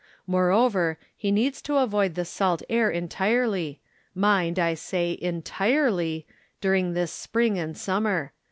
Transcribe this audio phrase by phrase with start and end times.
[0.25, 3.81] Moreover, he needs to avoid the salt air entirely—
[4.31, 6.25] mind, I say entirely—
[6.59, 8.31] during this spring and summer.